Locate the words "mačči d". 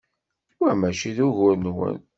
0.79-1.17